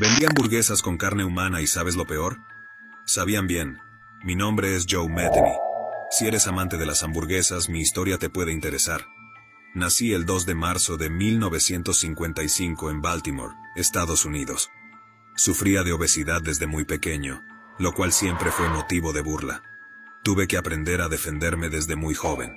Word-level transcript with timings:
Vendí 0.00 0.24
hamburguesas 0.24 0.82
con 0.82 0.96
carne 0.96 1.24
humana 1.24 1.60
y 1.60 1.68
¿sabes 1.68 1.94
lo 1.94 2.04
peor? 2.04 2.40
Sabían 3.06 3.46
bien. 3.46 3.78
Mi 4.24 4.34
nombre 4.34 4.74
es 4.74 4.86
Joe 4.90 5.08
Metheny. 5.08 5.52
Si 6.10 6.26
eres 6.26 6.48
amante 6.48 6.76
de 6.76 6.84
las 6.84 7.04
hamburguesas, 7.04 7.68
mi 7.68 7.80
historia 7.80 8.18
te 8.18 8.28
puede 8.28 8.50
interesar. 8.50 9.06
Nací 9.72 10.12
el 10.12 10.26
2 10.26 10.46
de 10.46 10.54
marzo 10.56 10.96
de 10.96 11.10
1955 11.10 12.90
en 12.90 13.02
Baltimore, 13.02 13.54
Estados 13.76 14.24
Unidos. 14.24 14.68
Sufría 15.36 15.84
de 15.84 15.92
obesidad 15.92 16.42
desde 16.42 16.66
muy 16.66 16.84
pequeño, 16.84 17.44
lo 17.78 17.92
cual 17.92 18.12
siempre 18.12 18.50
fue 18.50 18.68
motivo 18.68 19.12
de 19.12 19.20
burla. 19.20 19.62
Tuve 20.24 20.48
que 20.48 20.56
aprender 20.56 21.02
a 21.02 21.08
defenderme 21.08 21.68
desde 21.68 21.94
muy 21.94 22.14
joven. 22.14 22.56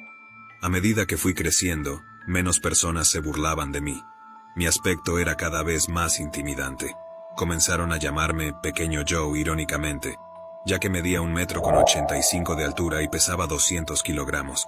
A 0.60 0.70
medida 0.70 1.06
que 1.06 1.18
fui 1.18 1.36
creciendo, 1.36 2.04
menos 2.26 2.60
personas 2.60 3.10
se 3.10 3.20
burlaban 3.20 3.72
de 3.72 3.82
mí. 3.82 4.02
Mi 4.56 4.66
aspecto 4.66 5.20
era 5.20 5.36
cada 5.36 5.62
vez 5.62 5.88
más 5.88 6.20
intimidante. 6.20 6.96
Comenzaron 7.38 7.94
a 7.94 7.98
llamarme 7.98 8.52
Pequeño 8.64 9.04
Joe 9.08 9.38
irónicamente, 9.38 10.18
ya 10.66 10.80
que 10.80 10.90
medía 10.90 11.22
un 11.22 11.32
metro 11.32 11.62
con 11.62 11.76
85 11.76 12.55
de 12.55 12.66
altura 12.66 13.04
y 13.04 13.09
pesaba 13.09 13.45
200 13.45 14.02
kilogramos. 14.02 14.66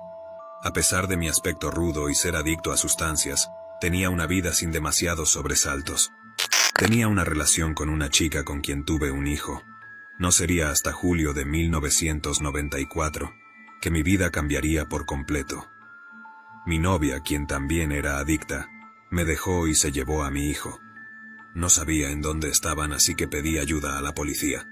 A 0.62 0.72
pesar 0.72 1.08
de 1.08 1.18
mi 1.18 1.28
aspecto 1.28 1.72
rudo 1.72 2.12
y 2.12 2.14
ser 2.14 2.36
adicto 2.36 2.72
a 2.72 2.78
sustancias, 2.78 3.50
tenía 3.82 4.12
una 4.12 4.28
vida 4.28 4.54
sin 4.54 4.72
demasiados 4.72 5.32
sobresaltos. 5.32 6.12
Tenía 6.78 7.08
una 7.08 7.26
relación 7.26 7.74
con 7.74 7.90
una 7.90 8.12
chica 8.12 8.44
con 8.44 8.62
quien 8.62 8.86
tuve 8.86 9.10
un 9.10 9.26
hijo. 9.26 9.64
No 10.20 10.32
sería 10.32 10.70
hasta 10.70 10.92
julio 10.92 11.34
de 11.34 11.46
1994 11.46 13.34
que 13.82 13.90
mi 13.90 14.04
vida 14.04 14.30
cambiaría 14.30 14.88
por 14.88 15.08
completo. 15.08 15.68
Mi 16.68 16.78
novia, 16.78 17.22
quien 17.22 17.48
también 17.48 17.92
era 17.92 18.20
adicta, 18.20 18.70
me 19.10 19.26
dejó 19.26 19.68
y 19.68 19.74
se 19.74 19.92
llevó 19.92 20.24
a 20.24 20.30
mi 20.30 20.52
hijo. 20.52 20.80
No 21.56 21.70
sabía 21.70 22.12
en 22.12 22.22
dónde 22.22 22.50
estaban, 22.50 22.94
así 22.94 23.16
que 23.16 23.28
pedí 23.28 23.58
ayuda 23.58 23.98
a 23.98 24.02
la 24.02 24.14
policía. 24.14 24.68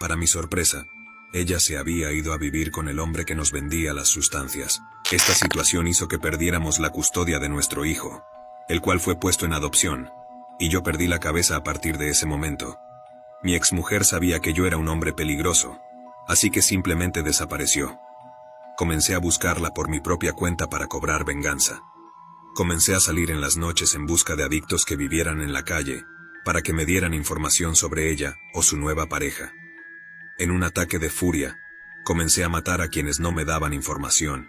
Para 0.00 0.16
mi 0.16 0.26
sorpresa, 0.26 0.84
ella 1.32 1.60
se 1.60 1.78
había 1.78 2.12
ido 2.12 2.32
a 2.32 2.38
vivir 2.38 2.70
con 2.70 2.88
el 2.88 2.98
hombre 2.98 3.24
que 3.24 3.34
nos 3.34 3.52
vendía 3.52 3.94
las 3.94 4.08
sustancias. 4.08 4.82
Esta 5.10 5.32
situación 5.32 5.86
hizo 5.86 6.08
que 6.08 6.18
perdiéramos 6.18 6.78
la 6.78 6.90
custodia 6.90 7.38
de 7.38 7.48
nuestro 7.48 7.84
hijo, 7.84 8.22
el 8.68 8.80
cual 8.80 9.00
fue 9.00 9.18
puesto 9.18 9.46
en 9.46 9.52
adopción, 9.54 10.10
y 10.58 10.68
yo 10.68 10.82
perdí 10.82 11.06
la 11.06 11.20
cabeza 11.20 11.56
a 11.56 11.64
partir 11.64 11.98
de 11.98 12.10
ese 12.10 12.26
momento. 12.26 12.78
Mi 13.42 13.54
exmujer 13.54 14.04
sabía 14.04 14.40
que 14.40 14.52
yo 14.52 14.66
era 14.66 14.76
un 14.76 14.88
hombre 14.88 15.12
peligroso, 15.12 15.80
así 16.28 16.50
que 16.50 16.62
simplemente 16.62 17.22
desapareció. 17.22 17.98
Comencé 18.76 19.14
a 19.14 19.18
buscarla 19.18 19.70
por 19.70 19.88
mi 19.88 20.00
propia 20.00 20.32
cuenta 20.32 20.68
para 20.68 20.86
cobrar 20.86 21.24
venganza. 21.24 21.80
Comencé 22.54 22.94
a 22.94 23.00
salir 23.00 23.30
en 23.30 23.40
las 23.40 23.56
noches 23.56 23.94
en 23.94 24.06
busca 24.06 24.36
de 24.36 24.44
adictos 24.44 24.84
que 24.84 24.96
vivieran 24.96 25.40
en 25.40 25.52
la 25.52 25.64
calle, 25.64 26.04
para 26.44 26.62
que 26.62 26.72
me 26.72 26.84
dieran 26.84 27.14
información 27.14 27.76
sobre 27.76 28.10
ella 28.10 28.36
o 28.54 28.62
su 28.62 28.76
nueva 28.76 29.06
pareja. 29.06 29.52
En 30.38 30.50
un 30.50 30.62
ataque 30.62 30.98
de 30.98 31.10
furia, 31.10 31.58
comencé 32.04 32.44
a 32.44 32.48
matar 32.48 32.80
a 32.80 32.88
quienes 32.88 33.20
no 33.20 33.32
me 33.32 33.44
daban 33.44 33.72
información, 33.72 34.48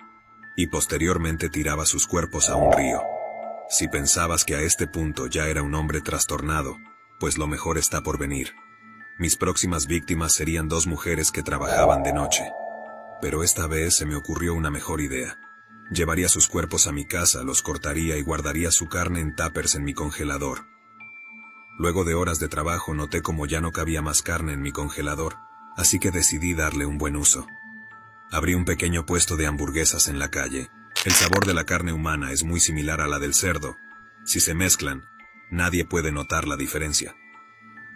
y 0.55 0.67
posteriormente 0.67 1.49
tiraba 1.49 1.85
sus 1.85 2.07
cuerpos 2.07 2.49
a 2.49 2.55
un 2.55 2.73
río. 2.73 3.01
Si 3.69 3.87
pensabas 3.87 4.45
que 4.45 4.55
a 4.55 4.61
este 4.61 4.87
punto 4.87 5.27
ya 5.27 5.47
era 5.47 5.61
un 5.63 5.73
hombre 5.75 6.01
trastornado, 6.01 6.77
pues 7.19 7.37
lo 7.37 7.47
mejor 7.47 7.77
está 7.77 8.01
por 8.03 8.17
venir. 8.17 8.53
Mis 9.17 9.37
próximas 9.37 9.87
víctimas 9.87 10.33
serían 10.33 10.67
dos 10.67 10.87
mujeres 10.87 11.31
que 11.31 11.43
trabajaban 11.43 12.03
de 12.03 12.13
noche 12.13 12.43
pero 13.23 13.41
esta 13.41 13.67
vez 13.67 13.95
se 13.95 14.05
me 14.05 14.17
ocurrió 14.17 14.53
una 14.53 14.69
mejor 14.69 14.99
idea. 14.99 15.39
Llevaría 15.91 16.29
sus 16.29 16.47
cuerpos 16.47 16.87
a 16.87 16.91
mi 16.91 17.05
casa, 17.05 17.43
los 17.43 17.61
cortaría 17.61 18.17
y 18.17 18.21
guardaría 18.21 18.71
su 18.71 18.87
carne 18.87 19.19
en 19.19 19.35
tuppers 19.35 19.75
en 19.75 19.83
mi 19.83 19.93
congelador. 19.93 20.65
Luego 21.77 22.03
de 22.03 22.13
horas 22.13 22.39
de 22.39 22.47
trabajo 22.47 22.93
noté 22.93 23.21
como 23.21 23.45
ya 23.45 23.61
no 23.61 23.71
cabía 23.71 24.01
más 24.01 24.21
carne 24.21 24.53
en 24.53 24.61
mi 24.61 24.71
congelador, 24.71 25.37
así 25.75 25.99
que 25.99 26.11
decidí 26.11 26.53
darle 26.53 26.85
un 26.85 26.97
buen 26.97 27.15
uso. 27.15 27.47
Abrí 28.31 28.53
un 28.53 28.65
pequeño 28.65 29.05
puesto 29.05 29.35
de 29.35 29.47
hamburguesas 29.47 30.07
en 30.07 30.19
la 30.19 30.29
calle. 30.29 30.69
El 31.05 31.11
sabor 31.11 31.45
de 31.45 31.53
la 31.53 31.65
carne 31.65 31.93
humana 31.93 32.31
es 32.31 32.43
muy 32.43 32.59
similar 32.59 33.01
a 33.01 33.07
la 33.07 33.19
del 33.19 33.33
cerdo. 33.33 33.75
Si 34.25 34.39
se 34.39 34.53
mezclan, 34.53 35.03
nadie 35.51 35.85
puede 35.85 36.11
notar 36.11 36.47
la 36.47 36.55
diferencia. 36.55 37.15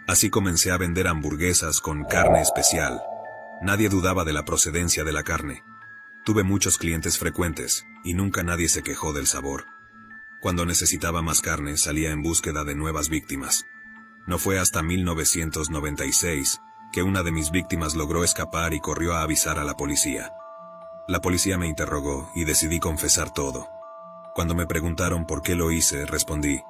Así 0.06 0.30
comencé 0.30 0.70
a 0.70 0.78
vender 0.78 1.08
hamburguesas 1.08 1.80
con 1.80 2.04
carne 2.04 2.42
especial, 2.42 3.00
Nadie 3.60 3.88
dudaba 3.88 4.24
de 4.24 4.32
la 4.32 4.44
procedencia 4.44 5.02
de 5.02 5.12
la 5.12 5.24
carne. 5.24 5.64
Tuve 6.28 6.42
muchos 6.42 6.76
clientes 6.76 7.16
frecuentes, 7.16 7.86
y 8.04 8.12
nunca 8.12 8.42
nadie 8.42 8.68
se 8.68 8.82
quejó 8.82 9.14
del 9.14 9.26
sabor. 9.26 9.64
Cuando 10.42 10.66
necesitaba 10.66 11.22
más 11.22 11.40
carne, 11.40 11.78
salía 11.78 12.10
en 12.10 12.22
búsqueda 12.22 12.64
de 12.64 12.74
nuevas 12.74 13.08
víctimas. 13.08 13.64
No 14.26 14.36
fue 14.36 14.58
hasta 14.58 14.82
1996 14.82 16.60
que 16.92 17.02
una 17.02 17.22
de 17.22 17.32
mis 17.32 17.50
víctimas 17.50 17.94
logró 17.94 18.24
escapar 18.24 18.74
y 18.74 18.80
corrió 18.80 19.14
a 19.14 19.22
avisar 19.22 19.58
a 19.58 19.64
la 19.64 19.74
policía. 19.74 20.30
La 21.08 21.22
policía 21.22 21.56
me 21.56 21.66
interrogó 21.66 22.30
y 22.34 22.44
decidí 22.44 22.78
confesar 22.78 23.32
todo. 23.32 23.66
Cuando 24.34 24.54
me 24.54 24.66
preguntaron 24.66 25.26
por 25.26 25.40
qué 25.40 25.54
lo 25.54 25.72
hice, 25.72 26.04
respondí, 26.04 26.60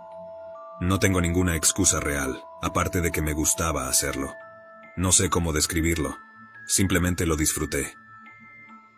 no 0.78 1.00
tengo 1.00 1.20
ninguna 1.20 1.56
excusa 1.56 1.98
real, 1.98 2.44
aparte 2.62 3.00
de 3.00 3.10
que 3.10 3.22
me 3.22 3.32
gustaba 3.32 3.88
hacerlo. 3.88 4.36
No 4.96 5.10
sé 5.10 5.30
cómo 5.30 5.52
describirlo, 5.52 6.16
Simplemente 6.68 7.24
lo 7.24 7.34
disfruté. 7.34 7.97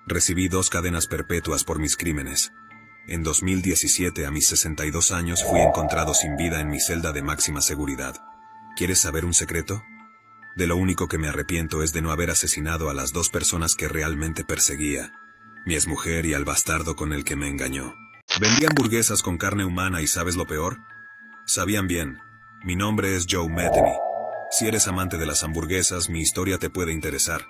Recibí 0.07 0.49
dos 0.49 0.71
cadenas 0.71 1.07
perpetuas 1.07 1.65
por 1.65 1.79
mis 1.79 1.97
crímenes. 1.97 2.53
En 3.07 3.23
2017, 3.23 4.27
a 4.27 4.31
mis 4.31 4.47
62 4.49 5.13
años, 5.13 5.45
fui 5.45 5.61
encontrado 5.61 6.15
sin 6.15 6.37
vida 6.37 6.61
en 6.61 6.69
mi 6.69 6.81
celda 6.81 7.13
de 7.13 7.23
máxima 7.23 7.61
seguridad. 7.61 8.17
¿Quieres 8.77 9.01
saber 9.01 9.25
un 9.25 9.35
secreto? 9.35 9.83
De 10.57 10.67
lo 10.67 10.77
único 10.77 11.09
que 11.09 11.19
me 11.19 11.29
arrepiento 11.29 11.83
es 11.83 11.93
de 11.93 12.03
no 12.03 12.13
haber 12.13 12.31
asesinado 12.31 12.91
a 12.91 12.95
las 12.95 13.13
dos 13.13 13.31
personas 13.31 13.75
que 13.75 13.89
realmente 13.89 14.45
perseguía, 14.45 15.13
mi 15.65 15.75
exmujer 15.75 16.27
y 16.27 16.35
al 16.35 16.45
bastardo 16.45 16.97
con 16.97 17.13
el 17.13 17.25
que 17.25 17.37
me 17.37 17.49
engañó. 17.49 17.95
Vendí 18.41 18.65
hamburguesas 18.65 19.23
con 19.23 19.39
carne 19.39 19.65
humana 19.65 20.03
y 20.03 20.07
¿sabes 20.07 20.37
lo 20.37 20.47
peor? 20.47 20.79
Sabían 21.47 21.89
bien. 21.89 22.19
Mi 22.65 22.77
nombre 22.77 23.17
es 23.17 23.27
Joe 23.29 23.49
Metheny. 23.49 23.93
Si 24.51 24.67
eres 24.67 24.87
amante 24.89 25.17
de 25.17 25.27
las 25.27 25.43
hamburguesas, 25.45 26.11
mi 26.11 26.21
historia 26.21 26.59
te 26.59 26.71
puede 26.71 26.93
interesar. 26.93 27.47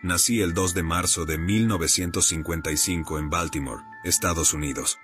Nací 0.00 0.40
el 0.42 0.54
2 0.54 0.74
de 0.74 0.84
marzo 0.84 1.24
de 1.26 1.38
1955 1.38 3.18
en 3.18 3.30
Baltimore, 3.30 3.82
Estados 4.04 4.54
Unidos. 4.54 4.96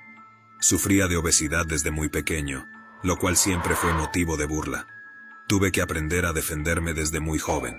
Sufría 0.60 1.08
de 1.08 1.16
obesidad 1.16 1.66
desde 1.66 1.90
muy 1.90 2.08
pequeño, 2.08 2.68
lo 3.02 3.16
cual 3.16 3.36
siempre 3.36 3.74
fue 3.74 3.92
motivo 3.92 4.36
de 4.36 4.46
burla. 4.46 4.86
Tuve 5.48 5.72
que 5.72 5.82
aprender 5.82 6.26
a 6.26 6.32
defenderme 6.32 6.94
desde 6.94 7.18
muy 7.18 7.40
joven. 7.40 7.76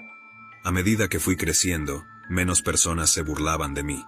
A 0.66 0.72
medida 0.72 1.08
que 1.08 1.22
fui 1.22 1.38
creciendo, 1.38 2.06
menos 2.28 2.62
personas 2.62 3.12
se 3.12 3.22
burlaban 3.22 3.74
de 3.74 3.84
mí. 3.84 4.06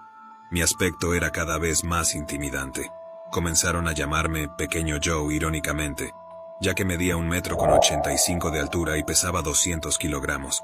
Mi 0.50 0.60
aspecto 0.60 1.14
era 1.14 1.30
cada 1.30 1.56
vez 1.56 1.84
más 1.84 2.14
intimidante. 2.14 2.90
Comenzaron 3.32 3.88
a 3.88 3.92
llamarme 3.92 4.48
Pequeño 4.58 4.98
Joe 5.02 5.34
irónicamente, 5.34 6.12
ya 6.60 6.74
que 6.74 6.84
medía 6.84 7.16
un 7.16 7.28
metro 7.28 7.56
con 7.56 7.70
85 7.70 8.50
de 8.50 8.60
altura 8.60 8.98
y 8.98 9.02
pesaba 9.02 9.40
200 9.40 9.96
kilogramos. 9.96 10.62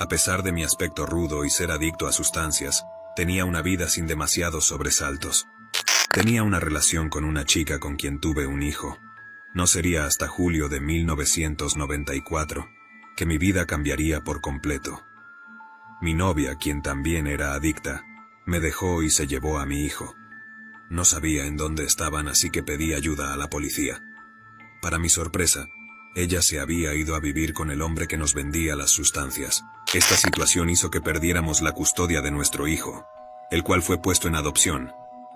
A 0.00 0.08
pesar 0.08 0.42
de 0.42 0.50
mi 0.50 0.64
aspecto 0.64 1.04
rudo 1.04 1.44
y 1.44 1.50
ser 1.50 1.70
adicto 1.70 2.06
a 2.06 2.12
sustancias, 2.12 2.86
tenía 3.14 3.44
una 3.44 3.60
vida 3.60 3.86
sin 3.86 4.06
demasiados 4.06 4.64
sobresaltos. 4.64 5.46
Tenía 6.10 6.42
una 6.42 6.58
relación 6.58 7.10
con 7.10 7.22
una 7.24 7.44
chica 7.44 7.78
con 7.78 7.96
quien 7.96 8.18
tuve 8.18 8.46
un 8.46 8.62
hijo. 8.62 8.98
No 9.52 9.66
sería 9.66 10.06
hasta 10.06 10.26
julio 10.26 10.70
de 10.70 10.80
1994 10.80 12.66
que 13.14 13.26
mi 13.26 13.36
vida 13.36 13.66
cambiaría 13.66 14.24
por 14.24 14.40
completo. 14.40 15.04
Mi 16.00 16.14
novia, 16.14 16.54
quien 16.54 16.80
también 16.80 17.26
era 17.26 17.52
adicta, 17.52 18.02
me 18.46 18.58
dejó 18.58 19.02
y 19.02 19.10
se 19.10 19.26
llevó 19.26 19.58
a 19.58 19.66
mi 19.66 19.84
hijo. 19.84 20.14
No 20.88 21.04
sabía 21.04 21.44
en 21.44 21.58
dónde 21.58 21.84
estaban, 21.84 22.26
así 22.26 22.48
que 22.48 22.62
pedí 22.62 22.94
ayuda 22.94 23.34
a 23.34 23.36
la 23.36 23.50
policía. 23.50 24.02
Para 24.80 24.98
mi 24.98 25.10
sorpresa, 25.10 25.66
ella 26.14 26.40
se 26.40 26.58
había 26.58 26.94
ido 26.94 27.14
a 27.14 27.20
vivir 27.20 27.52
con 27.52 27.70
el 27.70 27.82
hombre 27.82 28.08
que 28.08 28.16
nos 28.16 28.32
vendía 28.32 28.74
las 28.76 28.90
sustancias. 28.90 29.62
Esta 29.92 30.16
situación 30.16 30.70
hizo 30.70 30.88
que 30.88 31.00
perdiéramos 31.00 31.62
la 31.62 31.72
custodia 31.72 32.20
de 32.20 32.30
nuestro 32.30 32.68
hijo, 32.68 33.08
el 33.50 33.64
cual 33.64 33.82
fue 33.82 34.00
puesto 34.00 34.28
en 34.28 34.36
adopción, 34.36 34.92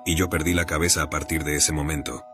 y 0.06 0.14
yo 0.14 0.30
perdí 0.30 0.54
la 0.54 0.64
cabeza 0.64 1.02
a 1.02 1.10
partir 1.10 1.42
de 1.42 1.56
ese 1.56 1.72
momento. 1.72 2.24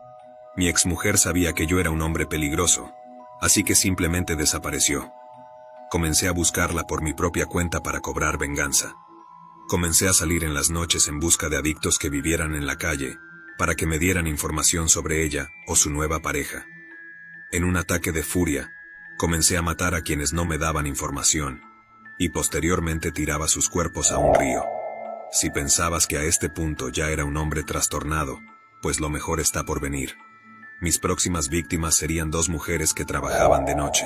Mi 0.55 0.67
exmujer 0.67 1.17
sabía 1.17 1.53
que 1.53 1.65
yo 1.65 1.79
era 1.79 1.89
un 1.89 1.99
hombre 2.03 2.27
peligroso, 2.27 2.93
así 3.41 3.63
que 3.63 3.73
simplemente 3.73 4.35
desapareció. 4.35 5.11
Comencé 5.89 6.27
a 6.27 6.31
buscarla 6.31 6.83
por 6.85 7.01
mi 7.01 7.13
propia 7.13 7.47
cuenta 7.47 7.81
para 7.81 8.01
cobrar 8.01 8.37
venganza. 8.37 8.93
Comencé 9.67 10.07
a 10.07 10.13
salir 10.13 10.43
en 10.43 10.53
las 10.53 10.69
noches 10.69 11.07
en 11.07 11.19
busca 11.19 11.49
de 11.49 11.57
adictos 11.57 11.97
que 11.97 12.11
vivieran 12.11 12.53
en 12.53 12.67
la 12.67 12.75
calle, 12.75 13.17
para 13.57 13.73
que 13.73 13.87
me 13.87 13.97
dieran 13.97 14.27
información 14.27 14.89
sobre 14.89 15.23
ella 15.23 15.49
o 15.65 15.75
su 15.75 15.89
nueva 15.89 16.19
pareja. 16.19 16.67
En 17.51 17.63
un 17.63 17.77
ataque 17.77 18.11
de 18.11 18.21
furia, 18.21 18.71
comencé 19.17 19.57
a 19.57 19.63
matar 19.63 19.95
a 19.95 20.01
quienes 20.01 20.33
no 20.33 20.45
me 20.45 20.59
daban 20.59 20.85
información, 20.85 21.63
y 22.21 22.29
posteriormente 22.29 23.11
tiraba 23.11 23.47
sus 23.47 23.67
cuerpos 23.67 24.11
a 24.11 24.19
un 24.19 24.35
río. 24.35 24.63
Si 25.31 25.49
pensabas 25.49 26.05
que 26.05 26.19
a 26.19 26.23
este 26.23 26.51
punto 26.51 26.89
ya 26.89 27.09
era 27.09 27.25
un 27.25 27.35
hombre 27.35 27.63
trastornado, 27.63 28.39
pues 28.83 28.99
lo 28.99 29.09
mejor 29.09 29.39
está 29.39 29.63
por 29.63 29.81
venir. 29.81 30.17
Mis 30.81 30.99
próximas 30.99 31.49
víctimas 31.49 31.95
serían 31.95 32.29
dos 32.29 32.47
mujeres 32.47 32.93
que 32.93 33.05
trabajaban 33.05 33.65
de 33.65 33.73
noche. 33.73 34.05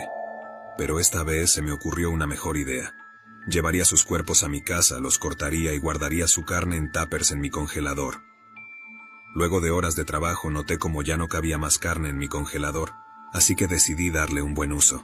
pero 0.77 0.99
esta 0.99 1.23
vez 1.23 1.51
se 1.51 1.61
me 1.61 1.73
ocurrió 1.73 2.09
una 2.09 2.25
mejor 2.25 2.55
idea. 2.55 2.93
Llevaría 3.47 3.83
sus 3.83 4.05
cuerpos 4.05 4.43
a 4.43 4.47
mi 4.47 4.61
casa, 4.61 4.99
los 4.99 5.17
cortaría 5.17 5.73
y 5.73 5.77
guardaría 5.77 6.27
su 6.27 6.45
carne 6.45 6.77
en 6.77 6.93
tuppers 6.93 7.31
en 7.31 7.41
mi 7.41 7.49
congelador. 7.49 8.21
Luego 9.33 9.59
de 9.59 9.71
horas 9.71 9.95
de 9.95 10.05
trabajo 10.05 10.49
noté 10.49 10.77
como 10.77 11.01
ya 11.01 11.17
no 11.17 11.27
cabía 11.27 11.57
más 11.57 11.79
carne 11.79 12.09
en 12.09 12.17
mi 12.17 12.29
congelador, 12.29 12.93
así 13.33 13.57
que 13.57 13.67
decidí 13.67 14.09
darle 14.09 14.41
un 14.41 14.53
buen 14.53 14.71
uso. 14.71 15.03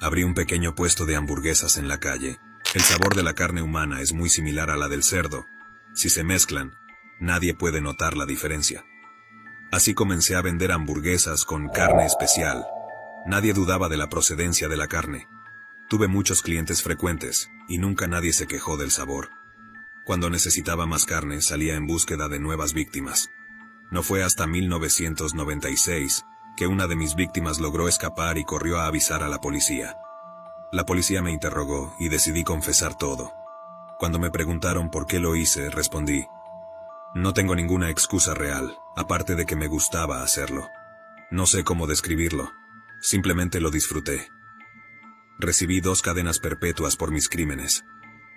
Abrí 0.00 0.22
un 0.22 0.34
pequeño 0.34 0.76
puesto 0.76 1.06
de 1.06 1.16
hamburguesas 1.16 1.76
en 1.76 1.88
la 1.88 1.98
calle. 1.98 2.38
El 2.72 2.82
sabor 2.82 3.16
de 3.16 3.24
la 3.24 3.34
carne 3.34 3.62
humana 3.62 4.00
es 4.00 4.12
muy 4.12 4.28
similar 4.28 4.70
a 4.70 4.76
la 4.76 4.86
del 4.86 5.02
cerdo. 5.02 5.46
Si 5.92 6.08
se 6.08 6.22
mezclan, 6.22 6.74
nadie 7.18 7.52
puede 7.52 7.80
notar 7.80 8.16
la 8.16 8.24
diferencia. 8.24 8.84
Así 9.72 9.94
comencé 9.94 10.36
a 10.36 10.42
vender 10.42 10.70
hamburguesas 10.70 11.44
con 11.44 11.68
carne 11.68 12.06
especial. 12.06 12.64
Nadie 13.26 13.52
dudaba 13.52 13.88
de 13.88 13.96
la 13.96 14.08
procedencia 14.08 14.68
de 14.68 14.76
la 14.76 14.86
carne. 14.86 15.26
Tuve 15.88 16.06
muchos 16.06 16.42
clientes 16.42 16.82
frecuentes, 16.82 17.50
y 17.68 17.78
nunca 17.78 18.06
nadie 18.06 18.32
se 18.32 18.46
quejó 18.46 18.76
del 18.76 18.92
sabor. 18.92 19.30
Cuando 20.04 20.30
necesitaba 20.30 20.86
más 20.86 21.06
carne 21.06 21.42
salía 21.42 21.74
en 21.74 21.88
búsqueda 21.88 22.28
de 22.28 22.38
nuevas 22.38 22.72
víctimas. 22.72 23.30
No 23.90 24.04
fue 24.04 24.22
hasta 24.22 24.46
1996 24.46 26.24
que 26.58 26.66
una 26.66 26.88
de 26.88 26.96
mis 26.96 27.14
víctimas 27.14 27.60
logró 27.60 27.86
escapar 27.86 28.36
y 28.36 28.44
corrió 28.44 28.80
a 28.80 28.86
avisar 28.86 29.22
a 29.22 29.28
la 29.28 29.40
policía. 29.40 29.96
La 30.72 30.84
policía 30.84 31.22
me 31.22 31.30
interrogó 31.30 31.94
y 32.00 32.08
decidí 32.08 32.42
confesar 32.42 32.98
todo. 32.98 33.32
Cuando 34.00 34.18
me 34.18 34.32
preguntaron 34.32 34.90
por 34.90 35.06
qué 35.06 35.20
lo 35.20 35.36
hice, 35.36 35.70
respondí, 35.70 36.26
no 37.14 37.32
tengo 37.32 37.54
ninguna 37.54 37.90
excusa 37.90 38.34
real, 38.34 38.76
aparte 38.96 39.36
de 39.36 39.46
que 39.46 39.54
me 39.54 39.68
gustaba 39.68 40.24
hacerlo. 40.24 40.68
No 41.30 41.46
sé 41.46 41.62
cómo 41.62 41.86
describirlo, 41.86 42.50
simplemente 43.00 43.60
lo 43.60 43.70
disfruté. 43.70 44.28
Recibí 45.38 45.80
dos 45.80 46.02
cadenas 46.02 46.40
perpetuas 46.40 46.96
por 46.96 47.12
mis 47.12 47.28
crímenes. 47.28 47.84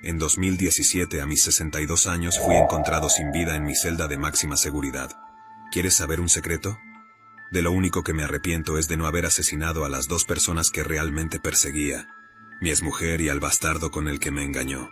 En 0.03 0.19
2017, 0.19 1.21
a 1.21 1.25
mis 1.25 1.41
62 1.41 2.05
años, 2.05 2.39
fui 2.39 2.53
encontrado 2.53 3.09
sin 3.09 3.31
vida 3.31 3.55
en 3.55 3.63
mi 3.63 3.73
celda 3.73 4.07
de 4.07 4.19
máxima 4.19 4.57
seguridad. 4.57 5.09
¿Quieres 5.71 5.95
saber 5.95 6.21
un 6.21 6.29
secreto? 6.29 6.77
De 7.51 7.61
lo 7.61 7.73
único 7.73 8.01
que 8.03 8.13
me 8.13 8.23
arrepiento 8.23 8.77
es 8.77 8.87
de 8.87 8.95
no 8.95 9.07
haber 9.07 9.25
asesinado 9.25 9.83
a 9.83 9.89
las 9.89 10.07
dos 10.07 10.23
personas 10.23 10.71
que 10.71 10.83
realmente 10.83 11.37
perseguía, 11.37 12.07
mi 12.61 12.69
exmujer 12.69 13.19
y 13.19 13.27
al 13.27 13.41
bastardo 13.41 13.91
con 13.91 14.07
el 14.07 14.19
que 14.21 14.31
me 14.31 14.45
engañó. 14.45 14.89